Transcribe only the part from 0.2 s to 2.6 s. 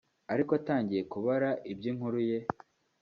Ariko atangiye kubara iby’inkuru ye